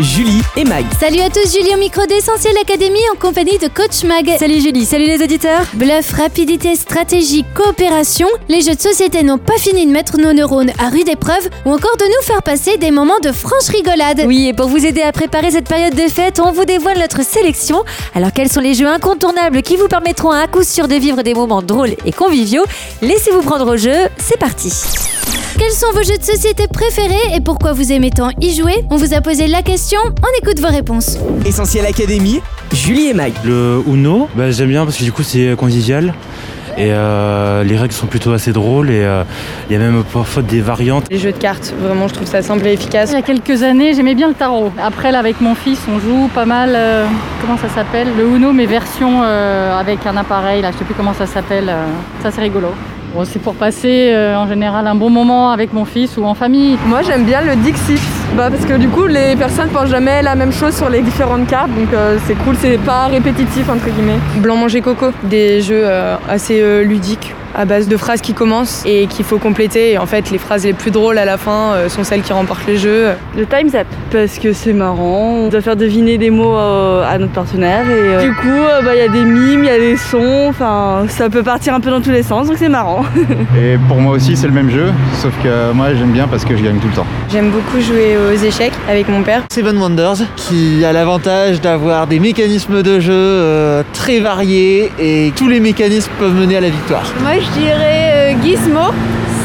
Julie 0.00 0.42
et 0.56 0.64
Mag. 0.64 0.84
Salut 0.98 1.20
à 1.20 1.30
tous, 1.30 1.52
Julie 1.52 1.74
au 1.74 1.78
micro 1.78 2.06
d'Essentiel 2.06 2.56
Academy 2.60 2.98
en 3.12 3.18
compagnie 3.18 3.58
de 3.58 3.68
Coach 3.68 4.04
Mag. 4.04 4.36
Salut 4.38 4.60
Julie, 4.60 4.84
salut 4.84 5.06
les 5.06 5.22
auditeurs 5.22 5.62
Bluff, 5.74 6.12
rapidité, 6.12 6.76
stratégie, 6.76 7.44
coopération, 7.54 8.28
les 8.48 8.60
jeux 8.60 8.74
de 8.74 8.80
société 8.80 9.22
n'ont 9.22 9.38
pas 9.38 9.58
fini 9.58 9.86
de 9.86 9.90
mettre 9.90 10.18
nos 10.18 10.32
neurones 10.32 10.70
à 10.78 10.88
rude 10.88 11.08
épreuve 11.08 11.48
ou 11.64 11.72
encore 11.72 11.96
de 11.96 12.04
nous 12.04 12.22
faire 12.22 12.42
passer 12.42 12.76
des 12.76 12.90
moments 12.90 13.20
de 13.20 13.32
franche 13.32 13.68
rigolade. 13.68 14.22
Oui, 14.26 14.48
et 14.48 14.52
pour 14.52 14.68
vous 14.68 14.84
aider 14.84 15.02
à 15.02 15.12
préparer 15.12 15.50
cette 15.50 15.68
période 15.68 15.94
de 15.94 16.08
fête, 16.08 16.40
on 16.40 16.52
vous 16.52 16.64
dévoile 16.64 16.98
notre 16.98 17.24
sélection. 17.24 17.84
Alors 18.14 18.32
quels 18.32 18.50
sont 18.50 18.60
les 18.60 18.74
jeux 18.74 18.88
incontournables 18.88 19.62
qui 19.62 19.76
vous 19.76 19.88
permettront 19.88 20.30
à 20.30 20.46
coup 20.46 20.64
sûr 20.64 20.88
de 20.88 20.94
vivre 20.94 21.22
des 21.22 21.34
moments 21.34 21.62
drôles 21.62 21.94
et 22.04 22.12
conviviaux? 22.12 22.64
Laissez-vous 23.02 23.42
prendre 23.42 23.74
au 23.74 23.76
jeu, 23.76 24.08
c'est 24.18 24.38
parti 24.38 24.72
Quels 25.58 25.72
sont 25.72 25.90
vos 25.92 26.02
jeux 26.02 26.16
de 26.18 26.22
société 26.22 26.66
préférés 26.68 27.34
et 27.34 27.40
pourquoi 27.40 27.72
vous 27.72 27.92
aimez 27.92 28.10
tant 28.10 28.30
y 28.40 28.54
jouer 28.54 28.84
On 28.90 28.96
vous 28.96 29.12
a 29.14 29.20
posé 29.20 29.46
la 29.48 29.62
question, 29.62 29.98
on 30.06 30.42
écoute 30.42 30.60
vos 30.60 30.68
réponses. 30.68 31.18
Essentiel 31.44 31.84
Académie. 31.86 32.40
Julie 32.72 33.08
et 33.08 33.14
Mag. 33.14 33.32
Le 33.44 33.82
Uno, 33.86 34.28
bah, 34.36 34.50
j'aime 34.50 34.68
bien 34.68 34.84
parce 34.84 34.96
que 34.96 35.04
du 35.04 35.12
coup 35.12 35.22
c'est 35.22 35.56
convivial 35.56 36.14
et 36.76 36.92
euh, 36.92 37.64
les 37.64 37.76
règles 37.76 37.92
sont 37.92 38.06
plutôt 38.06 38.30
assez 38.32 38.52
drôles 38.52 38.90
et 38.90 39.02
euh, 39.02 39.24
il 39.68 39.72
y 39.72 39.76
a 39.76 39.80
même 39.80 40.04
parfois 40.12 40.42
des 40.44 40.60
variantes. 40.60 41.06
Les 41.10 41.18
jeux 41.18 41.32
de 41.32 41.36
cartes, 41.38 41.74
vraiment, 41.80 42.06
je 42.06 42.14
trouve 42.14 42.28
ça 42.28 42.40
simple 42.40 42.64
et 42.68 42.72
efficace. 42.74 43.10
Il 43.10 43.14
y 43.14 43.18
a 43.18 43.22
quelques 43.22 43.64
années, 43.64 43.94
j'aimais 43.94 44.14
bien 44.14 44.28
le 44.28 44.34
tarot. 44.34 44.70
Après, 44.80 45.10
là, 45.10 45.18
avec 45.18 45.40
mon 45.40 45.56
fils, 45.56 45.80
on 45.92 45.98
joue 45.98 46.28
pas 46.32 46.44
mal. 46.44 46.74
euh, 46.76 47.04
comment 47.40 47.58
ça 47.58 47.68
s'appelle? 47.74 48.06
Le 48.16 48.28
Uno, 48.28 48.52
mais 48.52 48.66
version 48.66 49.22
euh, 49.24 49.76
avec 49.76 50.06
un 50.06 50.16
appareil. 50.16 50.62
Là, 50.62 50.70
je 50.70 50.78
sais 50.78 50.84
plus 50.84 50.94
comment 50.94 51.14
ça 51.14 51.26
s'appelle. 51.26 51.68
euh, 51.68 51.84
ça, 52.22 52.30
c'est 52.30 52.42
rigolo. 52.42 52.68
Bon, 53.18 53.24
c'est 53.24 53.40
pour 53.40 53.56
passer 53.56 54.12
euh, 54.12 54.36
en 54.36 54.46
général 54.46 54.86
un 54.86 54.94
bon 54.94 55.10
moment 55.10 55.50
avec 55.50 55.72
mon 55.72 55.84
fils 55.84 56.16
ou 56.18 56.24
en 56.24 56.34
famille. 56.34 56.78
Moi, 56.86 57.02
j'aime 57.02 57.24
bien 57.24 57.40
le 57.40 57.56
Dixit. 57.56 57.98
Bah, 58.36 58.48
parce 58.48 58.64
que 58.64 58.74
du 58.74 58.86
coup, 58.86 59.06
les 59.06 59.34
personnes 59.34 59.70
pensent 59.70 59.88
jamais 59.88 60.22
la 60.22 60.36
même 60.36 60.52
chose 60.52 60.76
sur 60.76 60.88
les 60.88 61.02
différentes 61.02 61.48
cartes. 61.48 61.74
Donc, 61.74 61.92
euh, 61.92 62.16
c'est 62.28 62.36
cool, 62.44 62.54
c'est 62.60 62.78
pas 62.78 63.08
répétitif, 63.08 63.68
entre 63.68 63.86
guillemets. 63.86 64.20
Blanc 64.36 64.54
manger 64.54 64.82
coco, 64.82 65.06
des 65.24 65.60
jeux 65.62 65.82
euh, 65.82 66.14
assez 66.28 66.60
euh, 66.60 66.84
ludiques 66.84 67.34
à 67.54 67.64
base 67.64 67.88
de 67.88 67.96
phrases 67.96 68.20
qui 68.20 68.34
commencent 68.34 68.84
et 68.86 69.06
qu'il 69.06 69.24
faut 69.24 69.38
compléter. 69.38 69.92
Et 69.92 69.98
en 69.98 70.06
fait, 70.06 70.30
les 70.30 70.38
phrases 70.38 70.64
les 70.64 70.72
plus 70.72 70.90
drôles 70.90 71.18
à 71.18 71.24
la 71.24 71.36
fin 71.36 71.72
euh, 71.72 71.88
sont 71.88 72.04
celles 72.04 72.22
qui 72.22 72.32
remportent 72.32 72.66
les 72.66 72.76
jeux. 72.76 73.08
Le 73.36 73.46
Time's 73.46 73.74
Up, 73.74 73.86
parce 74.10 74.38
que 74.38 74.52
c'est 74.52 74.72
marrant, 74.72 75.44
on 75.44 75.48
doit 75.48 75.60
faire 75.60 75.76
deviner 75.76 76.18
des 76.18 76.30
mots 76.30 76.56
euh, 76.56 77.04
à 77.08 77.18
notre 77.18 77.32
partenaire 77.32 77.88
et 77.88 78.14
euh, 78.16 78.22
du 78.22 78.34
coup 78.34 78.46
bah, 78.84 78.94
il 78.94 78.98
y 78.98 79.02
a 79.02 79.08
des 79.08 79.24
mimes, 79.24 79.64
il 79.64 79.66
y 79.66 79.70
a 79.70 79.78
des 79.78 79.96
sons, 79.96 80.46
enfin 80.48 81.04
ça 81.08 81.28
peut 81.30 81.42
partir 81.42 81.74
un 81.74 81.80
peu 81.80 81.90
dans 81.90 82.00
tous 82.00 82.10
les 82.10 82.22
sens 82.22 82.48
donc 82.48 82.56
c'est 82.58 82.68
marrant. 82.68 83.04
Et 83.58 83.76
pour 83.88 83.98
moi 83.98 84.14
aussi, 84.14 84.36
c'est 84.36 84.46
le 84.46 84.52
même 84.52 84.70
jeu, 84.70 84.92
sauf 85.20 85.32
que 85.42 85.72
moi 85.72 85.94
j'aime 85.94 86.12
bien 86.12 86.28
parce 86.28 86.44
que 86.44 86.56
je 86.56 86.62
gagne 86.62 86.78
tout 86.78 86.88
le 86.88 86.94
temps. 86.94 87.06
J'aime 87.30 87.50
beaucoup 87.50 87.80
jouer 87.80 88.16
aux 88.16 88.36
échecs 88.36 88.72
avec 88.88 89.08
mon 89.08 89.22
père. 89.22 89.42
Seven 89.52 89.78
Wonders 89.78 90.24
qui 90.36 90.84
a 90.84 90.92
l'avantage 90.92 91.60
d'avoir 91.60 92.06
des 92.06 92.18
mécanismes 92.20 92.82
de 92.82 93.00
jeu 93.00 93.84
très 93.92 94.20
variés 94.20 94.92
et 94.98 95.32
tous 95.36 95.48
les 95.48 95.60
mécanismes 95.60 96.12
peuvent 96.18 96.34
mener 96.34 96.56
à 96.56 96.60
la 96.60 96.70
victoire. 96.70 97.04
Moi 97.22 97.38
je 97.54 97.60
dirais 97.60 98.34
euh, 98.34 98.42
Gizmo, 98.42 98.92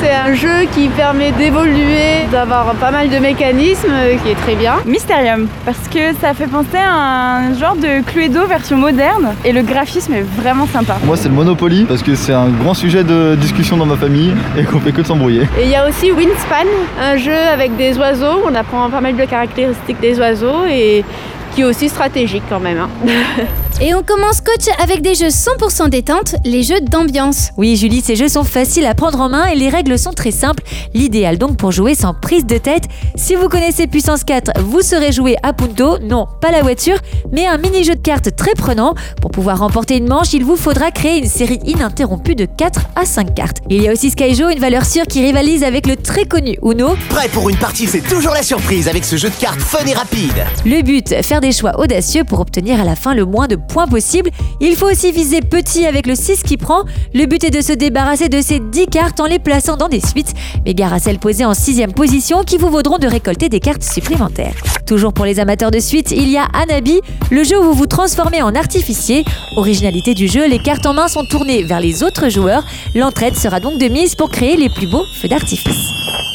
c'est 0.02 0.12
un 0.14 0.34
jeu 0.34 0.66
qui 0.76 0.90
permet 0.90 1.32
d'évoluer, 1.32 2.26
d'avoir 2.32 2.74
pas 2.76 2.92
mal 2.92 3.10
de 3.10 3.18
mécanismes 3.20 3.88
euh, 3.92 4.16
qui 4.24 4.32
est 4.32 4.36
très 4.36 4.56
bien. 4.56 4.76
Mysterium, 4.86 5.48
parce 5.66 5.88
que 5.88 6.14
ça 6.20 6.34
fait 6.34 6.48
penser 6.48 6.78
à 6.78 7.38
un 7.38 7.54
genre 7.54 7.76
de 7.76 8.02
Cluedo 8.06 8.46
version 8.46 8.78
moderne 8.78 9.34
et 9.46 9.52
le 9.54 9.62
graphisme 9.62 10.14
est 10.14 10.26
vraiment 10.42 10.68
sympa. 10.68 10.98
Moi, 11.06 11.16
c'est 11.16 11.30
le 11.30 11.36
Monopoly 11.36 11.86
parce 11.86 12.04
que 12.04 12.16
c'est 12.16 12.34
un 12.34 12.50
grand 12.50 12.74
sujet 12.74 13.04
de 13.04 13.36
discussion 13.36 13.78
dans 13.78 13.86
ma 13.86 13.96
famille 13.96 14.34
et 14.58 14.64
qu'on 14.64 14.80
fait 14.80 14.92
que 14.92 15.02
de 15.02 15.08
s'embrouiller. 15.08 15.44
Et 15.58 15.64
il 15.64 15.70
y 15.70 15.76
a 15.76 15.88
aussi 15.88 16.12
Wingspan, 16.12 16.66
un 17.02 17.16
jeu 17.18 17.38
avec 17.54 17.76
des 17.78 17.98
oiseaux, 17.98 18.42
on 18.46 18.54
apprend 18.56 18.90
pas 18.90 19.02
mal 19.02 19.16
de 19.16 19.26
caractéristiques 19.26 20.00
des 20.02 20.20
oiseaux 20.20 20.66
et 20.70 21.06
qui 21.56 21.62
est 21.62 21.66
aussi 21.66 21.88
stratégique 21.88 22.44
quand 22.50 22.60
même. 22.60 22.78
hein. 22.80 22.90
Et 23.82 23.94
on 23.96 24.04
commence 24.04 24.40
coach 24.40 24.68
avec 24.82 25.02
des 25.02 25.16
jeux 25.16 25.28
100% 25.28 25.90
détente, 25.90 26.36
les 26.46 26.64
jeux 26.64 26.80
d'ambiance. 26.80 27.50
Oui 27.58 27.76
Julie, 27.76 28.02
ces 28.02 28.16
jeux 28.16 28.28
sont 28.28 28.44
faciles 28.44 28.86
à 28.86 28.94
prendre 28.94 29.20
en 29.20 29.30
main 29.30 29.48
et 29.48 29.56
les 29.56 29.68
règles 29.68 29.98
sont 29.98 30.14
très 30.14 30.32
simples. 30.32 30.64
L'idéal 30.94 31.38
donc 31.38 31.58
pour 31.58 31.72
jouer 31.72 31.96
sans 31.96 32.14
prise 32.14 32.46
de 32.46 32.58
tête. 32.58 32.84
Si 33.16 33.36
vous 33.36 33.50
connaissez 33.50 33.88
Puissance 33.88 34.24
4, 34.24 34.62
vous 34.62 34.82
saurez 34.82 35.12
jouer 35.12 35.36
à 35.44 35.54
Punto, 35.54 35.98
non 36.00 36.28
pas 36.40 36.52
la 36.52 36.62
voiture, 36.62 36.98
mais 37.32 37.48
un 37.48 37.58
mini-jeu 37.58 37.96
de 37.96 38.02
cartes 38.02 38.36
très 38.36 38.54
prenant. 38.54 38.94
Pour 39.22 39.32
pouvoir 39.32 39.60
remporter 39.60 39.98
une 39.98 40.08
manche, 40.08 40.34
il 40.34 40.46
vous 40.46 40.56
faudra 40.56 40.92
créer 40.92 41.18
une 41.18 41.30
série 41.30 41.60
ininterrompue 41.66 42.36
de 42.36 42.46
4 42.46 42.82
à 42.96 43.06
5 43.06 43.34
cartes. 43.34 43.58
Il 43.70 43.82
y 43.82 43.90
a 43.90 43.92
aussi 43.92 44.12
Skyjo, 44.12 44.50
une 44.50 44.60
valeur 44.60 44.86
sûre 44.86 45.06
qui 45.08 45.22
rivalise 45.22 45.64
avec 45.64 45.88
le 45.88 45.96
très 45.96 46.26
connu 46.26 46.58
Uno. 46.64 46.96
Prêt 47.10 47.28
pour 47.30 47.50
une 47.50 47.58
partie, 47.58 47.88
c'est 47.88 48.02
toujours 48.02 48.34
la 48.34 48.44
surprise 48.44 48.88
avec 48.88 49.04
ce 49.04 49.18
jeu 49.18 49.30
de 49.30 49.36
cartes 49.36 49.60
fun 49.60 49.84
et 49.86 49.94
rapide. 49.94 50.46
Le 50.64 50.82
but, 50.84 51.22
faire 51.24 51.42
des 51.42 51.52
choix 51.52 51.80
audacieux 51.80 52.24
pour 52.24 52.40
obtenir 52.40 52.80
à 52.80 52.84
la 52.84 52.96
fin 52.96 53.14
le 53.14 53.26
moins 53.26 53.48
de 53.48 53.56
points 53.64 53.88
possible. 53.88 54.30
Il 54.62 54.76
faut 54.76 54.90
aussi 54.90 55.12
viser 55.12 55.42
petit 55.42 55.86
avec 55.86 56.08
le 56.08 56.16
6 56.16 56.44
qui 56.44 56.58
prend. 56.58 56.84
Le 57.14 57.26
but 57.26 57.44
est 57.44 57.52
de 57.52 57.62
se 57.62 57.74
débarrasser 57.74 58.30
de 58.30 58.42
ces 58.42 58.60
10 58.60 58.88
cartes 58.88 59.20
en 59.20 59.26
les 59.26 59.40
plaçant 59.40 59.78
dans 59.78 59.90
des 59.90 60.02
suites, 60.02 60.34
mais 60.66 60.74
gare 60.74 60.94
à 60.94 61.00
celles 61.00 61.20
posées 61.20 61.46
en 61.46 61.54
6 61.54 61.82
position 61.96 62.44
qui 62.44 62.58
vous 62.58 62.70
vaudront 62.70 62.98
de 62.98 63.08
récolter 63.08 63.50
des 63.50 63.60
cartes 63.60 63.84
supplémentaires. 63.84 64.56
Toujours 64.86 65.14
pour 65.14 65.26
les 65.26 65.40
amateurs 65.40 65.72
de 65.72 65.80
suite, 65.80 66.12
il 66.12 66.30
y 66.30 66.38
a 66.38 66.46
Anabi, 66.54 67.02
le 67.32 67.44
jeu 67.44 67.60
où 67.60 67.64
vous 67.64 67.74
vous 67.74 67.88
transformez 67.88 68.42
en 68.42 68.56
artificier. 68.56 69.24
Originalité 69.56 70.14
du 70.14 70.28
jeu, 70.28 70.48
les 70.48 70.60
cartes 70.60 70.86
en 70.86 70.94
main 70.94 71.08
sont 71.08 71.26
tournées 71.26 71.64
vers 71.64 71.80
les 71.80 72.04
autres 72.04 72.30
joueurs. 72.30 72.64
L'entraide 72.96 73.36
sera 73.36 73.60
donc 73.60 73.80
de 73.80 73.88
mise 73.88 74.16
pour 74.16 74.30
créer 74.30 74.58
les 74.58 74.70
plus 74.70 74.88
beaux 74.88 75.06
feux 75.22 75.28
d'artifice. 75.28 76.33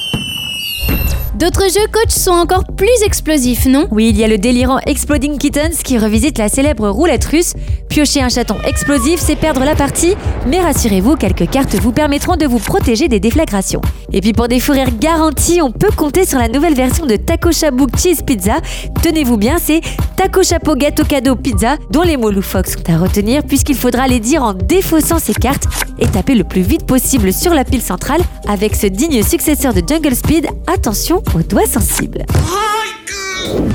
D'autres 1.38 1.70
jeux 1.72 1.86
coach 1.92 2.10
sont 2.10 2.32
encore 2.32 2.64
plus 2.64 2.88
explosifs, 3.04 3.66
non? 3.66 3.86
Oui, 3.92 4.08
il 4.08 4.16
y 4.16 4.24
a 4.24 4.26
le 4.26 4.38
délirant 4.38 4.80
Exploding 4.86 5.38
Kittens 5.38 5.84
qui 5.84 5.96
revisite 5.96 6.36
la 6.36 6.48
célèbre 6.48 6.88
roulette 6.88 7.24
russe. 7.26 7.52
Piocher 7.88 8.22
un 8.22 8.28
chaton 8.28 8.56
explosif, 8.66 9.20
c'est 9.20 9.36
perdre 9.36 9.62
la 9.64 9.76
partie, 9.76 10.16
mais 10.48 10.60
rassurez-vous, 10.60 11.14
quelques 11.14 11.48
cartes 11.48 11.76
vous 11.76 11.92
permettront 11.92 12.34
de 12.34 12.44
vous 12.44 12.58
protéger 12.58 13.06
des 13.06 13.20
déflagrations. 13.20 13.80
Et 14.12 14.20
puis 14.20 14.32
pour 14.32 14.48
des 14.48 14.58
fous 14.58 14.72
rires 14.72 14.98
garantis, 14.98 15.62
on 15.62 15.70
peut 15.70 15.92
compter 15.96 16.26
sur 16.26 16.40
la 16.40 16.48
nouvelle 16.48 16.74
version 16.74 17.06
de 17.06 17.14
Taco 17.14 17.52
Shabook 17.52 17.96
Cheese 17.96 18.24
Pizza. 18.26 18.56
Tenez-vous 19.00 19.36
bien, 19.36 19.58
c'est 19.62 19.80
Taco 20.18 20.42
Chapeau 20.42 20.74
Gâteau 20.74 21.04
Cadeau 21.04 21.36
Pizza, 21.36 21.76
dont 21.90 22.02
les 22.02 22.16
mots 22.16 22.32
loufoques 22.32 22.66
sont 22.66 22.90
à 22.90 22.98
retenir 22.98 23.44
puisqu'il 23.44 23.76
faudra 23.76 24.08
les 24.08 24.18
dire 24.18 24.42
en 24.42 24.52
défaussant 24.52 25.20
ces 25.20 25.32
cartes 25.32 25.68
et 26.00 26.08
taper 26.08 26.34
le 26.34 26.42
plus 26.42 26.62
vite 26.62 26.84
possible 26.84 27.32
sur 27.32 27.54
la 27.54 27.64
pile 27.64 27.80
centrale 27.80 28.20
avec 28.48 28.74
ce 28.74 28.88
digne 28.88 29.22
successeur 29.22 29.72
de 29.72 29.80
Jungle 29.88 30.16
Speed. 30.16 30.48
Attention 30.66 31.22
aux 31.36 31.42
doigts 31.42 31.68
sensibles. 31.68 32.26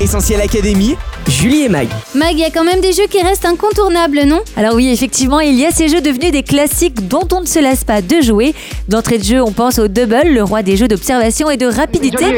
Essentiel 0.00 0.40
Académie. 0.40 0.96
Julie 1.26 1.62
et 1.62 1.68
Mag. 1.70 1.88
Mag, 2.14 2.32
il 2.32 2.40
y 2.40 2.44
a 2.44 2.50
quand 2.50 2.64
même 2.64 2.80
des 2.82 2.92
jeux 2.92 3.06
qui 3.08 3.22
restent 3.22 3.46
incontournables, 3.46 4.24
non? 4.26 4.40
Alors 4.58 4.74
oui, 4.74 4.90
effectivement, 4.92 5.40
il 5.40 5.54
y 5.54 5.64
a 5.64 5.70
ces 5.70 5.88
jeux 5.88 6.02
devenus 6.02 6.32
des 6.32 6.42
classiques 6.42 7.08
dont 7.08 7.26
on 7.32 7.40
ne 7.40 7.46
se 7.46 7.58
lasse 7.58 7.82
pas 7.82 8.02
de 8.02 8.20
jouer. 8.20 8.54
D'entrée 8.88 9.16
de 9.16 9.24
jeu, 9.24 9.42
on 9.42 9.50
pense 9.50 9.78
au 9.78 9.88
Double, 9.88 10.26
le 10.26 10.42
roi 10.42 10.62
des 10.62 10.76
jeux 10.76 10.86
d'observation 10.86 11.48
et 11.48 11.56
de 11.56 11.66
rapidité. 11.66 12.18
Ça 12.18 12.28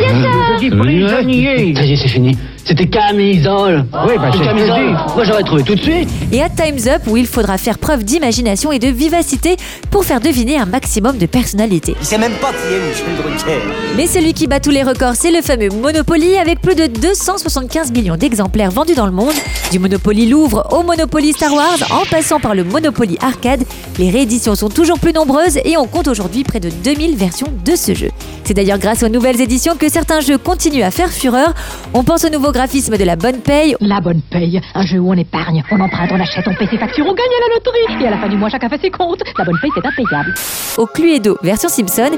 y 1.22 1.47
est, 1.47 1.97
c'est 1.97 2.09
fini. 2.09 2.38
C'était 2.64 2.87
camisole. 2.87 3.84
Oui, 4.06 4.14
bah 4.19 4.31
camisole. 4.32 4.97
Moi, 5.14 5.25
j'aurais 5.25 5.43
trouvé 5.44 5.62
tout 5.62 5.75
de 5.75 5.82
suite. 5.82 6.08
Et 6.32 6.43
à 6.43 6.48
Time's 6.48 6.87
Up, 6.87 7.03
où 7.06 7.16
il 7.16 7.26
faudra 7.26 7.58
faire 7.58 7.78
preuve 7.78 8.04
d'imagination 8.04 8.72
et 8.72 8.78
de 8.78 8.88
vivacité 8.88 9.56
pour 9.91 10.04
faire 10.04 10.20
deviner 10.20 10.58
un 10.58 10.66
maximum 10.66 11.16
de 11.19 11.26
personnalités. 11.26 11.97
Il 12.00 12.06
sait 12.06 12.19
même 12.19 12.34
pas 12.34 12.50
qui 12.50 12.75
est 12.75 12.81
Michel 12.88 13.16
Drucker. 13.16 13.60
Mais 13.97 14.06
celui 14.06 14.32
qui 14.32 14.47
bat 14.47 14.60
tous 14.60 14.70
les 14.70 14.82
records, 14.82 15.14
c'est 15.14 15.31
le 15.31 15.43
fameux 15.43 15.69
Monopoly, 15.70 16.38
avec 16.38 16.60
plus 16.60 16.75
de 16.75 16.87
275 17.21 17.93
millions 17.93 18.16
d'exemplaires 18.16 18.71
vendus 18.71 18.94
dans 18.94 19.06
le 19.06 19.12
monde. 19.12 19.32
Du 19.72 19.78
Monopoly 19.78 20.27
Louvre 20.27 20.66
au 20.71 20.82
Monopoly 20.82 21.32
Star 21.32 21.53
Wars, 21.53 21.78
en 21.91 22.04
passant 22.10 22.38
par 22.38 22.54
le 22.54 22.62
Monopoly 22.62 23.16
Arcade, 23.22 23.65
les 23.99 24.10
rééditions 24.10 24.54
sont 24.54 24.69
toujours 24.69 24.99
plus 24.99 25.15
nombreuses 25.15 25.56
et 25.65 25.76
on 25.78 25.87
compte 25.87 26.09
aujourd'hui 26.09 26.44
près 26.44 26.60
de 26.60 26.69
2000 26.85 27.17
versions 27.17 27.46
de 27.64 27.75
ce 27.75 27.94
jeu. 27.94 28.11
C'est 28.44 28.52
d'ailleurs 28.52 28.79
grâce 28.79 29.02
aux 29.02 29.08
nouvelles 29.08 29.40
éditions 29.40 29.76
que 29.76 29.88
certains 29.88 30.20
jeux 30.20 30.37
continuent 30.37 30.82
à 30.85 30.90
faire 30.90 31.11
fureur. 31.11 31.55
On 31.94 32.05
pense 32.05 32.25
au 32.25 32.29
nouveau 32.29 32.52
graphisme 32.52 32.96
de 32.99 33.05
la 33.05 33.17
bonne 33.17 33.38
paye, 33.38 33.75
La 33.81 34.00
bonne 34.00 34.20
paye, 34.31 34.61
un 34.75 34.85
jeu 34.85 34.99
où 34.99 35.11
on 35.11 35.17
épargne, 35.17 35.64
on 35.73 35.81
emprunte, 35.81 36.11
on 36.12 36.20
achète, 36.20 36.44
on 36.46 36.55
paie 36.55 36.69
ses 36.70 36.79
factures, 36.79 37.06
on 37.08 37.14
gagne 37.14 37.26
à 37.26 37.49
la 37.49 37.55
loterie. 37.55 38.05
Et 38.05 38.06
à 38.06 38.11
la 38.11 38.19
fin 38.19 38.29
du 38.29 38.37
mois, 38.37 38.50
chacun 38.50 38.69
fait 38.69 38.81
ses 38.82 38.90
comptes. 38.90 39.23
La 39.38 39.44
bonne 39.44 39.58
paye, 39.62 39.70
c'est 39.75 39.87
impayable. 39.87 40.35
au 40.76 40.87
Cluedo 40.87 41.38
version 41.43 41.70
Simpson 41.70 42.11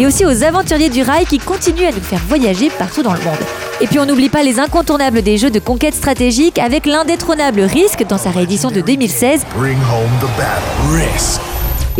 et 0.00 0.06
aussi 0.06 0.24
aux 0.24 0.42
aventuriers 0.42 0.88
du 0.88 1.02
rail 1.02 1.26
qui 1.26 1.38
continuent 1.38 1.86
à 1.86 1.92
nous 1.92 2.00
faire 2.00 2.22
voyager 2.26 2.70
partout 2.70 3.02
dans 3.02 3.12
le 3.12 3.20
monde. 3.20 3.36
Et 3.82 3.86
puis 3.86 3.98
on 3.98 4.06
n'oublie 4.06 4.30
pas 4.30 4.42
les 4.42 4.58
incontournables 4.58 5.20
des 5.20 5.36
jeux 5.36 5.50
de 5.50 5.58
conquête 5.58 5.94
stratégique 5.94 6.58
avec 6.58 6.86
l'indétrônable 6.86 7.60
Risk 7.60 8.06
dans 8.06 8.18
sa 8.18 8.30
réédition 8.30 8.70
de 8.70 8.80
2016 8.80 9.42
Bring 9.54 9.76
home 9.76 10.10
the 10.20 10.38
battle. 10.38 10.94
Risk. 10.94 11.49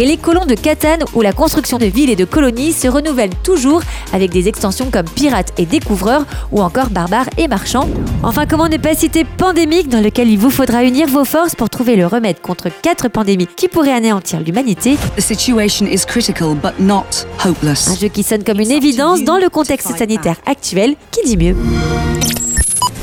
Et 0.00 0.06
les 0.06 0.16
colons 0.16 0.46
de 0.46 0.54
Catane, 0.54 1.00
où 1.12 1.20
la 1.20 1.34
construction 1.34 1.76
de 1.76 1.84
villes 1.84 2.08
et 2.08 2.16
de 2.16 2.24
colonies 2.24 2.72
se 2.72 2.88
renouvelle 2.88 3.28
toujours 3.42 3.82
avec 4.14 4.30
des 4.30 4.48
extensions 4.48 4.90
comme 4.90 5.04
Pirates 5.04 5.52
et 5.58 5.66
Découvreurs 5.66 6.24
ou 6.52 6.62
encore 6.62 6.88
Barbares 6.88 7.28
et 7.36 7.48
Marchands. 7.48 7.86
Enfin, 8.22 8.46
comment 8.46 8.70
ne 8.70 8.78
pas 8.78 8.94
citer 8.94 9.24
Pandémique, 9.24 9.90
dans 9.90 10.00
lequel 10.00 10.30
il 10.30 10.38
vous 10.38 10.48
faudra 10.48 10.84
unir 10.84 11.06
vos 11.06 11.26
forces 11.26 11.54
pour 11.54 11.68
trouver 11.68 11.96
le 11.96 12.06
remède 12.06 12.40
contre 12.40 12.68
quatre 12.80 13.08
pandémies 13.08 13.46
qui 13.46 13.68
pourraient 13.68 13.92
anéantir 13.92 14.40
l'humanité? 14.40 14.96
The 15.18 15.20
situation 15.20 15.84
is 15.84 16.06
critical 16.06 16.54
but 16.54 16.80
not 16.80 17.26
hopeless. 17.44 17.88
Un 17.88 17.96
jeu 17.96 18.08
qui 18.08 18.22
sonne 18.22 18.42
comme 18.42 18.60
une 18.60 18.70
évidence 18.70 19.22
dans 19.22 19.36
le 19.36 19.50
contexte 19.50 19.94
sanitaire 19.98 20.36
actuel, 20.46 20.96
qui 21.10 21.26
dit 21.26 21.36
mieux? 21.36 21.54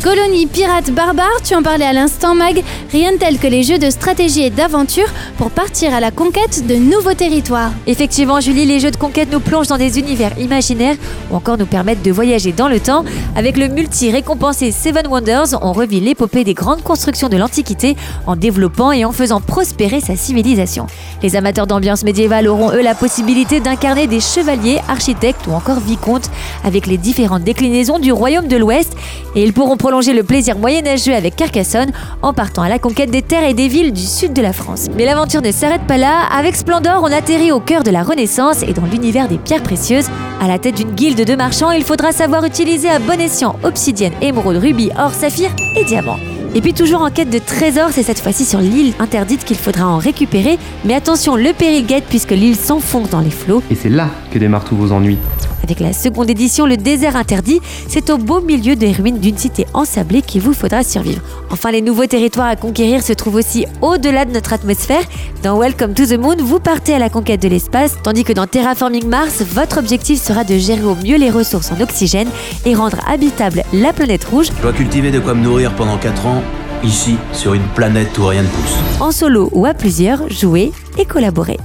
Colonie 0.07 0.48
pirate 0.48 0.89
barbare, 0.92 1.42
tu 1.44 1.54
en 1.54 1.62
parlais 1.62 1.83
à 1.83 1.92
l'instant 1.92 2.33
Mag, 2.33 2.63
rien 2.94 3.12
de 3.12 3.18
tel 3.18 3.38
que 3.38 3.48
les 3.48 3.63
jeux 3.63 3.77
de 3.77 3.89
stratégie 3.89 4.42
et 4.44 4.50
d'aventure 4.50 5.07
pour 5.38 5.51
partir 5.51 5.94
à 5.94 6.00
la 6.00 6.12
conquête 6.12 6.65
de 6.65 6.75
nouveaux 6.75 7.13
territoires. 7.13 7.71
Effectivement, 7.88 8.39
Julie, 8.39 8.65
les 8.65 8.80
jeux 8.80 8.92
de 8.92 8.95
conquête 8.95 9.27
nous 9.33 9.42
plongent 9.42 9.68
dans 9.68 9.77
des 9.77 10.00
univers 10.00 10.31
imaginaires 10.39 10.95
ou 11.30 11.36
encore 11.36 11.57
nous 11.57 11.65
permettent 11.65 12.04
de 12.04 12.12
voyager 12.13 12.54
dans 12.54 12.69
le 12.69 12.80
temps. 12.80 13.04
Avec 13.36 13.57
le 13.57 13.68
multi-récompensé 13.68 14.71
Seven 14.71 15.07
Wonders, 15.07 15.62
on 15.62 15.74
revit 15.74 16.00
l'épopée 16.00 16.45
des 16.45 16.54
grandes 16.54 16.83
constructions 16.83 17.27
de 17.27 17.36
l'Antiquité 17.36 17.98
en 18.27 18.38
développant 18.38 18.94
et 18.94 19.04
en 19.04 19.12
faisant 19.12 19.42
prospérer 19.42 20.00
sa 20.00 20.15
civilisation. 20.15 20.88
Les 21.21 21.36
amateurs 21.36 21.68
d'ambiance 21.68 22.06
médiévale 22.06 22.48
auront 22.48 22.71
eux 22.71 22.81
la 22.81 22.95
possibilité 22.95 23.59
d'incarner 23.59 24.07
des 24.07 24.21
chevaliers, 24.21 24.80
architectes 24.88 25.48
ou 25.48 25.51
encore 25.51 25.81
vicomtes 25.81 26.31
avec 26.63 26.88
les 26.88 26.98
différentes 26.98 27.44
déclinaisons 27.44 28.00
du 28.00 28.13
royaume 28.13 28.48
de 28.48 28.56
l'Ouest 28.56 28.95
et 29.36 29.44
ils 29.44 29.51
pourront 29.51 29.75
le 30.05 30.21
plaisir 30.21 30.57
moyenâgeux 30.57 31.15
avec 31.15 31.35
Carcassonne 31.35 31.91
en 32.21 32.31
partant 32.31 32.61
à 32.61 32.69
la 32.69 32.77
conquête 32.77 33.09
des 33.09 33.23
terres 33.23 33.49
et 33.49 33.55
des 33.55 33.67
villes 33.67 33.91
du 33.91 34.01
sud 34.01 34.31
de 34.31 34.41
la 34.44 34.53
France. 34.53 34.88
Mais 34.95 35.05
l'aventure 35.05 35.41
ne 35.41 35.51
s'arrête 35.51 35.81
pas 35.88 35.97
là. 35.97 36.21
Avec 36.31 36.55
Splendor, 36.55 37.01
on 37.03 37.11
atterrit 37.11 37.51
au 37.51 37.59
cœur 37.59 37.83
de 37.83 37.89
la 37.89 38.03
Renaissance 38.03 38.61
et 38.61 38.73
dans 38.73 38.85
l'univers 38.85 39.27
des 39.27 39.39
pierres 39.39 39.63
précieuses. 39.63 40.07
À 40.39 40.47
la 40.47 40.59
tête 40.59 40.75
d'une 40.75 40.91
guilde 40.91 41.25
de 41.25 41.35
marchands, 41.35 41.71
il 41.71 41.83
faudra 41.83 42.11
savoir 42.11 42.45
utiliser 42.45 42.89
à 42.89 42.99
bon 42.99 43.19
escient 43.19 43.55
obsidienne, 43.63 44.13
émeraude, 44.21 44.57
rubis, 44.57 44.91
or, 44.99 45.13
saphir 45.13 45.49
et 45.75 45.83
diamant. 45.83 46.17
Et 46.53 46.61
puis 46.61 46.73
toujours 46.73 47.01
en 47.01 47.09
quête 47.09 47.31
de 47.31 47.39
trésors, 47.39 47.89
c'est 47.91 48.03
cette 48.03 48.19
fois-ci 48.19 48.45
sur 48.45 48.59
l'île 48.59 48.94
interdite 48.99 49.45
qu'il 49.45 49.57
faudra 49.57 49.88
en 49.88 49.97
récupérer. 49.97 50.59
Mais 50.85 50.94
attention, 50.94 51.35
le 51.35 51.53
péril 51.53 51.88
guette 51.88 52.05
puisque 52.07 52.31
l'île 52.31 52.55
s'enfonce 52.55 53.09
dans 53.09 53.21
les 53.21 53.31
flots. 53.31 53.63
Et 53.71 53.75
c'est 53.75 53.89
là 53.89 54.09
que 54.31 54.38
démarrent 54.38 54.65
tous 54.65 54.75
vos 54.75 54.91
ennuis. 54.91 55.17
Avec 55.63 55.80
la 55.80 55.94
seconde 55.94 56.30
édition, 56.30 56.65
le 56.65 56.77
désert 56.77 57.15
interdit, 57.15 57.59
c'est 57.88 58.09
au 58.09 58.18
beau 58.18 58.42
milieu 58.42 58.75
des 58.75 58.92
ruines 58.92 59.19
d'une 59.19 59.38
cité 59.38 59.65
ensablée 59.74 60.21
qu'il 60.21 60.42
vous 60.42 60.54
faudra 60.54 60.83
survivre. 60.83 61.21
Enfin, 61.50 61.71
les 61.71 61.81
nouveaux 61.81 62.06
territoires 62.06 62.48
à 62.48 62.56
conquérir 62.56 63.04
se 63.04 63.13
trouvent 63.13 63.36
aussi 63.36 63.65
au-delà 63.81 64.25
de 64.25 64.31
notre 64.31 64.54
atmosphère. 64.54 65.04
Dans 65.44 65.59
Welcome 65.59 65.94
to 65.94 66.06
the 66.06 66.18
Moon, 66.18 66.38
vous 66.39 66.59
partez 66.59 66.94
à 66.94 67.00
la 67.00 67.09
conquête 67.09 67.42
de 67.42 67.48
l'espace, 67.48 67.95
tandis 68.04 68.24
que 68.24 68.33
dans 68.33 68.48
Terraforming 68.48 69.07
Mars, 69.07 69.44
votre 69.54 69.77
objectif 69.77 70.21
sera 70.21 70.44
de 70.44 70.57
gérer 70.57 70.83
au 70.83 70.95
mieux 70.95 71.18
les 71.18 71.30
ressources 71.30 71.71
en 71.71 71.81
oxygène 71.81 72.30
et 72.65 72.75
rendre 72.75 73.00
habitable 73.07 73.63
la 73.74 73.94
planète 73.94 74.25
rouge. 74.25 74.48
Je 74.57 74.62
dois 74.62 74.74
cultiver 74.74 75.12
de 75.12 75.19
quoi 75.19 75.33
me 75.33 75.44
nourrir 75.44 75.75
pendant 75.75 75.98
4 75.98 76.25
ans, 76.25 76.42
ici, 76.83 77.18
sur 77.33 77.54
une 77.54 77.68
planète 77.75 78.18
où 78.18 78.25
rien 78.25 78.44
ne 78.44 78.48
pousse. 78.48 78.77
En 79.00 79.12
solo 79.12 79.50
ou 79.54 79.65
à 79.65 79.74
plusieurs, 79.74 80.30
jouer 80.30 80.71
et 80.98 81.06
collaborer. 81.06 81.57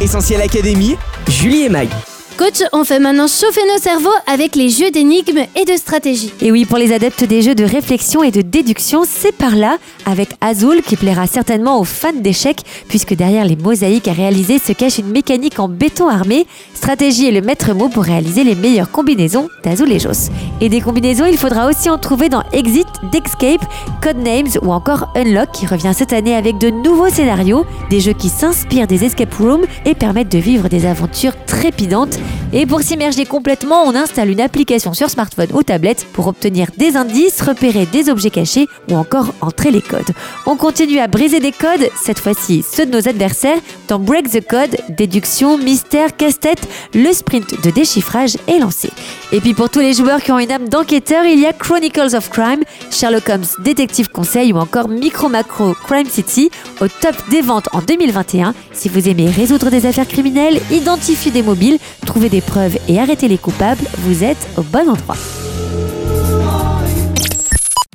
Essentiel 0.00 0.40
Académie, 0.40 0.96
Julie 1.28 1.62
et 1.62 1.68
Mag. 1.68 1.88
Coach, 2.36 2.62
on 2.74 2.84
fait 2.84 2.98
maintenant 2.98 3.28
chauffer 3.28 3.62
nos 3.72 3.80
cerveaux 3.80 4.10
avec 4.26 4.56
les 4.56 4.68
jeux 4.68 4.90
d'énigmes 4.90 5.46
et 5.56 5.64
de 5.64 5.74
stratégie. 5.74 6.34
Et 6.42 6.52
oui, 6.52 6.66
pour 6.66 6.76
les 6.76 6.92
adeptes 6.92 7.24
des 7.24 7.40
jeux 7.40 7.54
de 7.54 7.64
réflexion 7.64 8.22
et 8.22 8.30
de 8.30 8.42
déduction, 8.42 9.04
c'est 9.08 9.32
par 9.32 9.56
là, 9.56 9.78
avec 10.04 10.28
Azul, 10.42 10.82
qui 10.82 10.96
plaira 10.96 11.26
certainement 11.26 11.80
aux 11.80 11.84
fans 11.84 12.12
d'échecs, 12.12 12.60
puisque 12.88 13.14
derrière 13.14 13.46
les 13.46 13.56
mosaïques 13.56 14.06
à 14.06 14.12
réaliser 14.12 14.58
se 14.58 14.72
cache 14.72 14.98
une 14.98 15.08
mécanique 15.08 15.58
en 15.58 15.68
béton 15.68 16.08
armé. 16.08 16.46
Stratégie 16.74 17.26
est 17.26 17.32
le 17.32 17.40
maître 17.40 17.72
mot 17.72 17.88
pour 17.88 18.04
réaliser 18.04 18.44
les 18.44 18.54
meilleures 18.54 18.90
combinaisons 18.90 19.48
d'Azul 19.64 19.90
et 19.90 19.98
Jos. 19.98 20.30
Et 20.60 20.68
des 20.68 20.82
combinaisons, 20.82 21.24
il 21.24 21.38
faudra 21.38 21.66
aussi 21.66 21.88
en 21.88 21.96
trouver 21.96 22.28
dans 22.28 22.42
Exit, 22.52 22.86
Dexcape, 23.12 23.64
Codenames 24.02 24.58
ou 24.60 24.72
encore 24.72 25.08
Unlock, 25.16 25.52
qui 25.52 25.66
revient 25.66 25.92
cette 25.96 26.12
année 26.12 26.36
avec 26.36 26.58
de 26.58 26.68
nouveaux 26.68 27.08
scénarios, 27.08 27.64
des 27.88 28.00
jeux 28.00 28.12
qui 28.12 28.28
s'inspirent 28.28 28.86
des 28.86 29.04
escape 29.04 29.34
rooms 29.34 29.64
et 29.86 29.94
permettent 29.94 30.32
de 30.32 30.38
vivre 30.38 30.68
des 30.68 30.84
aventures 30.84 31.32
trépidantes. 31.46 32.18
Et 32.52 32.64
pour 32.64 32.80
s'immerger 32.80 33.26
complètement, 33.26 33.82
on 33.84 33.94
installe 33.94 34.30
une 34.30 34.40
application 34.40 34.94
sur 34.94 35.10
smartphone 35.10 35.48
ou 35.52 35.62
tablette 35.62 36.06
pour 36.12 36.26
obtenir 36.26 36.68
des 36.76 36.96
indices, 36.96 37.42
repérer 37.42 37.86
des 37.86 38.08
objets 38.08 38.30
cachés 38.30 38.66
ou 38.90 38.94
encore 38.94 39.34
entrer 39.40 39.70
les 39.70 39.82
codes. 39.82 40.12
On 40.46 40.56
continue 40.56 41.00
à 41.00 41.08
briser 41.08 41.40
des 41.40 41.52
codes, 41.52 41.88
cette 42.02 42.18
fois-ci 42.18 42.64
ceux 42.70 42.86
de 42.86 42.92
nos 42.92 43.08
adversaires, 43.08 43.58
dans 43.88 43.98
Break 43.98 44.30
the 44.30 44.46
Code, 44.46 44.76
déduction, 44.90 45.58
mystère, 45.58 46.16
casse-tête, 46.16 46.66
le 46.94 47.12
sprint 47.12 47.62
de 47.62 47.70
déchiffrage 47.70 48.36
est 48.48 48.58
lancé. 48.58 48.90
Et 49.32 49.40
puis 49.40 49.54
pour 49.54 49.70
tous 49.70 49.80
les 49.80 49.94
joueurs 49.94 50.22
qui 50.22 50.32
ont 50.32 50.38
une 50.38 50.52
âme 50.52 50.68
d'enquêteur, 50.68 51.24
il 51.24 51.40
y 51.40 51.46
a 51.46 51.52
Chronicles 51.52 52.14
of 52.14 52.30
Crime, 52.30 52.62
Sherlock 52.90 53.28
Holmes 53.28 53.44
Détective 53.60 54.08
Conseil 54.08 54.52
ou 54.52 54.58
encore 54.58 54.88
Micro 54.88 55.28
Macro 55.28 55.74
Crime 55.74 56.08
City 56.08 56.50
au 56.80 56.88
top 56.88 57.16
des 57.30 57.42
ventes 57.42 57.68
en 57.72 57.80
2021. 57.80 58.54
Si 58.72 58.88
vous 58.88 59.08
aimez 59.08 59.28
résoudre 59.28 59.70
des 59.70 59.86
affaires 59.86 60.08
criminelles, 60.08 60.60
identifier 60.70 61.30
des 61.30 61.42
mobiles, 61.42 61.78
trouver 62.16 62.30
des 62.30 62.40
preuves 62.40 62.78
et 62.88 62.98
arrêter 62.98 63.28
les 63.28 63.36
coupables, 63.36 63.84
vous 63.98 64.24
êtes 64.24 64.48
au 64.56 64.62
bon 64.62 64.88
endroit. 64.88 65.16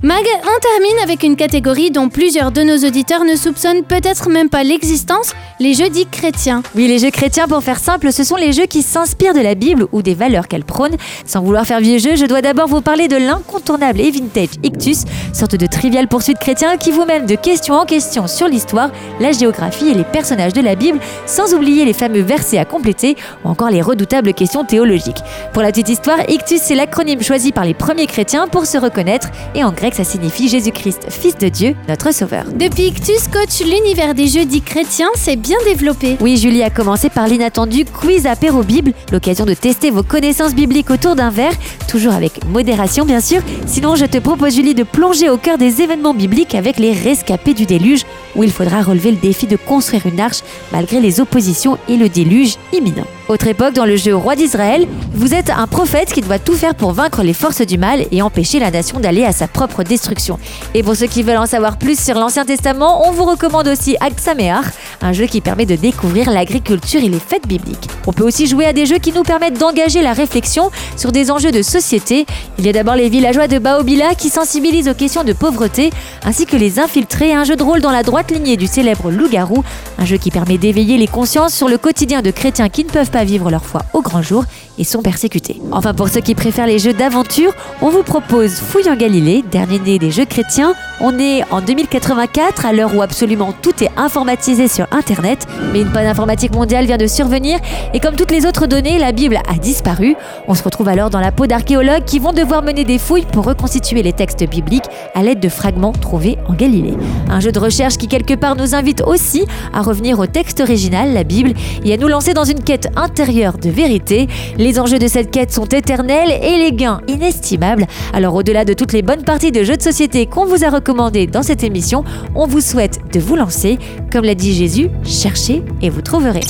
Mag, 0.04 0.26
on 0.26 0.60
termine 0.60 1.04
avec 1.04 1.22
une 1.22 1.36
catégorie 1.36 1.92
dont 1.92 2.10
plusieurs 2.10 2.52
de 2.52 2.64
nos 2.64 2.78
auditeurs 2.88 3.24
ne 3.24 3.36
soupçonnent 3.36 3.84
peut-être 3.84 4.30
même 4.30 4.50
pas 4.50 4.64
l'existence, 4.64 5.36
les 5.60 5.76
jeux 5.76 5.90
dits 5.90 6.08
chrétiens. 6.08 6.64
Oui, 6.76 6.88
les 6.88 6.98
jeux 6.98 7.12
chrétiens, 7.12 7.48
pour 7.48 7.62
faire 7.62 7.78
simple, 7.78 8.12
ce 8.12 8.24
sont 8.24 8.36
les 8.36 8.52
jeux 8.52 8.66
qui 8.66 8.82
s'inspirent 8.82 9.36
de 9.36 9.42
la 9.42 9.54
Bible 9.54 9.86
ou 9.92 10.02
des 10.02 10.16
valeurs 10.16 10.48
qu'elle 10.48 10.64
prône. 10.64 10.96
Sans 11.28 11.44
vouloir 11.44 11.68
faire 11.68 11.82
vieux 11.82 12.00
jeu, 12.00 12.16
je 12.16 12.26
dois 12.26 12.42
d'abord 12.42 12.68
vous 12.68 12.82
parler 12.82 13.08
de 13.08 13.16
l'incontournable 13.16 14.02
et 14.02 14.10
vintage 14.10 14.56
Ictus, 14.64 15.04
sorte 15.34 15.54
de 15.54 15.68
trivial 15.68 16.08
poursuite 16.08 16.40
chrétien 16.40 16.78
qui 16.78 16.90
vous 16.90 17.06
mène 17.06 17.28
de 17.28 17.36
question 17.36 17.76
en 17.76 17.86
question 17.86 18.26
sur 18.26 18.48
l'histoire, 18.48 18.90
la 19.20 19.34
géographie 19.34 19.90
et 19.90 19.94
les 19.94 20.04
personnages 20.04 20.54
de 20.54 20.62
la 20.62 20.74
Bible, 20.74 21.00
sans 21.28 21.54
oublier 21.54 21.86
les 21.86 21.94
fameux 21.94 22.22
versets 22.22 22.58
à 22.58 22.66
compléter 22.66 23.16
ou 23.46 23.50
encore 23.50 23.70
les 23.70 23.84
redoutables 23.84 24.34
questions 24.34 24.66
théologiques. 24.66 25.22
Pour 25.54 25.62
la 25.62 25.70
petite 25.70 25.90
histoire, 25.90 26.28
Ictus, 26.28 26.60
c'est 26.60 26.74
l'acronyme 26.74 27.22
choisi 27.22 27.52
par 27.52 27.66
les 27.66 27.76
premiers 27.76 28.08
chrétiens 28.08 28.48
pour 28.48 28.66
se 28.66 28.80
reconnaître 28.80 29.30
et 29.54 29.64
en 29.64 29.72
grec, 29.72 29.91
ça 29.94 30.04
signifie 30.04 30.48
Jésus-Christ, 30.48 31.08
Fils 31.10 31.38
de 31.38 31.50
Dieu, 31.50 31.76
notre 31.88 32.14
Sauveur. 32.14 32.46
Depuis 32.54 32.88
Ictus 32.88 33.28
Coach, 33.28 33.62
l'univers 33.66 34.14
des 34.14 34.28
jeux 34.28 34.46
dits 34.46 34.62
chrétiens 34.62 35.10
s'est 35.16 35.36
bien 35.36 35.58
développé. 35.66 36.18
Oui, 36.20 36.38
Julie 36.38 36.64
a 36.64 36.70
commencé 36.70 37.10
par 37.10 37.28
l'inattendu 37.28 37.86
quiz 37.86 38.26
apéro 38.26 38.64
Bible, 38.64 38.94
l'occasion 39.12 39.46
de 39.46 39.54
tester 39.54 39.92
vos 39.92 40.04
connaissances 40.04 40.56
bibliques 40.56 40.90
autour 40.90 41.16
d'un 41.16 41.30
verre, 41.30 41.54
toujours 41.88 42.14
avec 42.14 42.46
modération 42.46 43.06
bien 43.06 43.22
sûr. 43.22 43.42
Sinon, 43.66 43.96
je 43.96 44.06
te 44.06 44.18
propose 44.18 44.56
Julie 44.56 44.76
de 44.76 44.84
plonger 44.84 45.30
au 45.30 45.38
cœur 45.38 45.58
des 45.58 45.82
événements 45.82 46.14
bibliques 46.14 46.56
avec 46.56 46.78
les 46.78 46.94
rescapés 46.94 47.54
du 47.54 47.66
déluge, 47.66 48.06
où 48.36 48.44
il 48.44 48.52
faudra 48.52 48.82
relever 48.82 49.12
le 49.12 49.18
défi 49.18 49.48
de 49.48 49.58
construire 49.58 50.06
une 50.06 50.20
arche 50.20 50.42
malgré 50.72 51.00
les 51.00 51.20
oppositions 51.20 51.78
et 51.90 51.98
le 51.98 52.10
déluge 52.10 52.56
imminent. 52.74 53.08
Autre 53.32 53.48
époque, 53.48 53.74
dans 53.74 53.86
le 53.86 53.96
jeu 53.96 54.14
Roi 54.14 54.36
d'Israël, 54.36 54.86
vous 55.14 55.34
êtes 55.34 55.50
un 55.50 55.66
prophète 55.66 56.12
qui 56.12 56.20
doit 56.20 56.38
tout 56.38 56.54
faire 56.54 56.76
pour 56.76 56.92
vaincre 56.92 57.24
les 57.24 57.32
forces 57.32 57.62
du 57.62 57.78
mal 57.78 58.06
et 58.12 58.22
empêcher 58.22 58.60
la 58.60 58.72
nation 58.72 59.00
d'aller 59.00 59.24
à 59.24 59.32
sa 59.32 59.48
propre 59.48 59.84
destruction. 59.84 60.38
Et 60.74 60.84
pour 60.84 60.98
ceux 60.98 61.08
qui 61.08 61.24
veulent 61.24 61.38
en 61.38 61.46
savoir 61.46 61.78
plus 61.78 61.98
sur 61.98 62.16
l'Ancien 62.16 62.44
Testament, 62.44 63.08
on 63.08 63.12
vous 63.12 63.24
recommande 63.24 63.70
aussi 63.70 63.96
Aksamear, 64.02 64.64
un 65.02 65.14
jeu 65.14 65.28
qui 65.28 65.40
permet 65.40 65.66
de 65.66 65.78
découvrir 65.78 66.30
l'agriculture 66.30 67.02
et 67.02 67.08
les 67.08 67.22
fêtes 67.22 67.48
bibliques. 67.48 67.88
On 68.06 68.12
peut 68.12 68.26
aussi 68.26 68.48
jouer 68.48 68.66
à 68.66 68.74
des 68.74 68.86
jeux 68.86 68.98
qui 68.98 69.14
nous 69.14 69.24
permettent 69.24 69.58
d'engager 69.58 70.02
la 70.02 70.12
réflexion 70.12 70.70
sur 70.98 71.14
des 71.14 71.32
enjeux 71.32 71.52
de 71.52 71.62
société. 71.62 72.26
Il 72.60 72.66
y 72.66 72.70
a 72.70 72.74
d'abord 72.74 72.96
les 72.96 73.08
villageois 73.08 73.48
de 73.48 73.60
Baobila 73.60 74.14
qui 74.14 74.28
sensibilisent 74.28 74.90
aux 74.90 74.94
questions 74.94 75.24
de 75.24 75.32
pauvreté, 75.32 75.92
ainsi 76.26 76.46
que 76.46 76.58
les 76.58 76.80
infiltrés, 76.80 77.34
un 77.34 77.46
jeu 77.46 77.56
de 77.56 77.64
rôle 77.64 77.80
dans 77.80 77.92
la 77.92 78.04
droite 78.04 78.30
lignée 78.30 78.58
du 78.58 78.68
célèbre 78.68 79.10
Loup-garou, 79.10 79.64
un 80.00 80.04
jeu 80.04 80.18
qui 80.18 80.32
permet 80.32 80.58
d'éveiller 80.58 80.98
les 80.98 81.08
consciences 81.08 81.54
sur 81.54 81.70
le 81.70 81.78
quotidien 81.78 82.22
de 82.22 82.32
chrétiens 82.32 82.68
qui 82.68 82.84
ne 82.84 82.90
peuvent 82.90 83.10
pas 83.10 83.21
vivre 83.24 83.50
leur 83.50 83.66
foi 83.66 83.82
au 83.94 84.02
grand 84.02 84.22
jour 84.22 84.46
et 84.78 84.84
sont 84.84 85.02
persécutés. 85.02 85.62
Enfin, 85.72 85.94
pour 85.94 86.10
ceux 86.10 86.22
qui 86.22 86.36
préfèrent 86.36 86.68
les 86.68 86.80
jeux 86.80 86.94
d'aventure, 86.94 87.54
on 87.82 87.90
vous 87.90 88.04
propose 88.04 88.54
Fouille 88.54 88.90
en 88.90 88.96
Galilée, 88.96 89.44
dernier 89.52 89.80
né 89.80 90.00
des 90.00 90.12
jeux 90.12 90.26
chrétiens. 90.26 90.74
On 91.00 91.18
est 91.20 91.44
en 91.52 91.62
2084, 91.62 92.66
à 92.66 92.74
l'heure 92.74 92.96
où 92.96 93.02
absolument 93.02 93.54
tout 93.62 93.84
est 93.84 93.92
informatisé 93.98 94.68
sur 94.68 94.88
Internet, 94.92 95.48
mais 95.74 95.82
une 95.82 95.92
panne 95.92 96.08
informatique 96.08 96.54
mondiale 96.54 96.86
vient 96.86 96.98
de 96.98 97.08
survenir 97.08 97.60
et 97.94 98.00
comme 98.00 98.16
toutes 98.16 98.32
les 98.32 98.46
autres 98.46 98.68
données, 98.68 99.00
la 99.00 99.12
Bible 99.12 99.38
a 99.50 99.58
disparu. 99.58 100.16
On 100.48 100.54
se 100.54 100.64
retrouve 100.64 100.88
alors 100.88 101.10
dans 101.10 101.20
la 101.20 101.32
peau 101.32 101.48
d'archéologues 101.48 102.06
qui 102.06 102.20
vont 102.20 102.34
devoir 102.34 102.62
mener 102.64 102.84
des 102.84 103.00
fouilles 103.00 103.26
pour 103.26 103.46
reconstituer 103.46 104.04
les 104.04 104.14
textes 104.14 104.48
bibliques 104.48 104.86
à 105.16 105.24
l'aide 105.24 105.40
de 105.40 105.50
fragments 105.50 105.92
trouvés 105.92 106.38
en 106.48 106.54
Galilée. 106.54 106.96
Un 107.30 107.40
jeu 107.40 107.52
de 107.52 107.60
recherche 107.60 107.98
qui 107.98 108.08
quelque 108.08 108.34
part 108.34 108.56
nous 108.56 108.76
invite 108.76 109.02
aussi 109.02 109.46
à 109.74 109.82
revenir 109.82 110.20
au 110.20 110.26
texte 110.26 110.60
original, 110.60 111.14
la 111.14 111.24
Bible, 111.24 111.54
et 111.84 111.94
à 111.94 111.98
nous 111.98 112.08
lancer 112.08 112.34
dans 112.34 112.44
une 112.44 112.64
quête 112.64 112.90
intérieure 113.02 113.58
de 113.58 113.70
vérité. 113.70 114.28
Les 114.58 114.80
enjeux 114.80 115.00
de 115.00 115.08
cette 115.08 115.32
quête 115.32 115.52
sont 115.52 115.66
éternels 115.66 116.32
et 116.42 116.58
les 116.58 116.72
gains 116.72 117.02
inestimables. 117.08 117.88
Alors 118.14 118.36
au-delà 118.36 118.66
de 118.66 118.74
toutes 118.74 118.94
les 118.94 119.02
bonnes 119.02 119.24
parties 119.24 119.52
de 119.52 119.64
jeux 119.64 119.78
de 119.78 119.82
société 119.82 120.26
qu'on 120.26 120.46
vous 120.46 120.64
a 120.64 120.70
recommandées 120.70 121.28
dans 121.28 121.44
cette 121.44 121.64
émission, 121.64 122.04
on 122.36 122.48
vous 122.48 122.62
souhaite 122.62 123.00
de 123.12 123.20
vous 123.20 123.36
lancer. 123.36 123.78
Comme 124.12 124.26
l'a 124.26 124.36
dit 124.36 124.54
Jésus, 124.54 124.90
cherchez 125.04 125.64
et 125.82 125.90
vous 125.90 126.02
trouverez. 126.02 126.42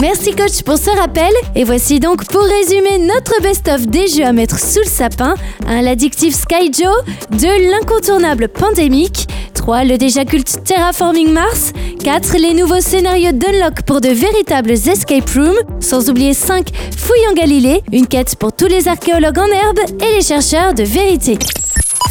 Merci 0.00 0.32
coach 0.32 0.62
pour 0.64 0.76
ce 0.76 0.90
rappel. 0.90 1.32
Et 1.54 1.62
voici 1.62 2.00
donc 2.00 2.24
pour 2.26 2.42
résumer 2.42 2.98
notre 2.98 3.40
best-of 3.40 3.86
des 3.86 4.08
jeux 4.08 4.24
à 4.24 4.32
mettre 4.32 4.58
sous 4.58 4.80
le 4.80 4.88
sapin. 4.88 5.36
1. 5.68 5.82
L'addictif 5.82 6.34
Skyjo. 6.34 6.90
2. 7.30 7.70
L'incontournable 7.70 8.48
Pandémique. 8.48 9.28
3. 9.64 9.84
Le 9.84 9.96
déjà 9.96 10.26
culte 10.26 10.62
Terraforming 10.62 11.32
Mars. 11.32 11.72
4. 12.04 12.36
Les 12.36 12.52
nouveaux 12.52 12.82
scénarios 12.82 13.32
d'Unlock 13.32 13.80
pour 13.86 14.02
de 14.02 14.10
véritables 14.10 14.72
escape 14.72 15.30
rooms. 15.30 15.80
Sans 15.80 16.10
oublier 16.10 16.34
5. 16.34 16.68
Fouillant 16.94 17.32
Galilée. 17.34 17.82
Une 17.90 18.06
quête 18.06 18.36
pour 18.36 18.52
tous 18.52 18.66
les 18.66 18.88
archéologues 18.88 19.38
en 19.38 19.46
herbe 19.46 19.78
et 20.02 20.16
les 20.16 20.20
chercheurs 20.20 20.74
de 20.74 20.82
vérité. 20.82 21.38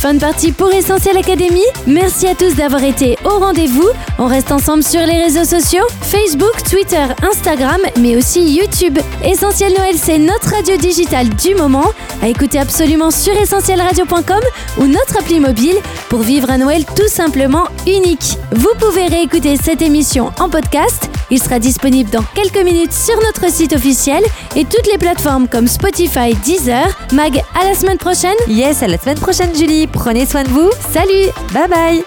Fin 0.04 0.16
de 0.16 0.20
partie 0.20 0.52
pour 0.52 0.70
Essentiel 0.74 1.16
Academy. 1.16 1.64
Merci 1.88 2.28
à 2.28 2.36
tous 2.36 2.56
d'avoir 2.56 2.84
été 2.84 3.18
au 3.24 3.40
rendez-vous. 3.40 3.88
On 4.20 4.26
reste 4.26 4.52
ensemble 4.52 4.84
sur 4.84 5.00
les 5.00 5.24
réseaux 5.24 5.46
sociaux 5.46 5.86
Facebook, 6.02 6.62
Twitter, 6.70 7.06
Instagram, 7.22 7.80
mais 7.98 8.18
aussi 8.18 8.42
YouTube. 8.54 9.00
Essentiel 9.24 9.72
Noël, 9.72 9.96
c'est 9.96 10.18
notre 10.18 10.50
radio 10.56 10.76
digitale 10.76 11.30
du 11.30 11.56
moment. 11.56 11.86
À 12.22 12.28
écouter 12.28 12.60
absolument 12.60 13.12
sur 13.12 13.32
essentielradio.com 13.34 14.42
ou 14.78 14.88
notre 14.88 15.20
appli 15.20 15.40
mobile 15.40 15.78
pour 16.10 16.20
vivre 16.20 16.52
un 16.52 16.58
Noël 16.58 16.84
tout 16.84 17.08
simplement 17.08 17.64
unique. 17.88 18.38
Vous 18.52 18.72
pouvez 18.82 19.08
réécouter 19.08 19.56
cette 19.56 19.82
émission 19.82 20.34
en 20.38 20.50
podcast. 20.50 21.10
Il 21.32 21.42
sera 21.42 21.60
disponible 21.60 22.10
dans 22.10 22.24
quelques 22.36 22.64
minutes 22.64 22.92
sur 22.92 23.16
notre 23.22 23.50
site 23.50 23.72
officiel 23.74 24.22
et 24.58 24.66
toutes 24.66 24.92
les 24.92 24.98
plateformes 24.98 25.48
comme 25.48 25.68
Spotify, 25.68 26.36
Deezer. 26.44 26.88
Mag, 27.14 27.42
à 27.60 27.64
la 27.64 27.74
semaine 27.74 27.98
prochaine. 27.98 28.36
Yes, 28.50 28.84
à 28.84 28.88
la 28.88 28.98
semaine 28.98 29.20
prochaine, 29.20 29.56
Julie. 29.56 29.88
Prenez 29.94 30.26
soin 30.26 30.44
de 30.44 30.50
vous. 30.50 30.70
Salut. 30.92 31.30
Bye 31.54 31.70
bye. 31.70 32.04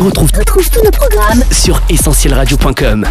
On 0.00 0.04
retrouve, 0.04 0.30
tous 0.30 0.82
nos 0.84 0.90
programmes 0.90 1.44
sur 1.50 1.80
essentielradio.com. 1.88 3.06